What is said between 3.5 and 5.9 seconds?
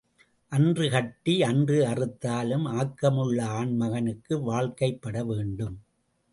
ஆண் மகனுக்கு வாழ்க்கைப்பட வேண்டும்.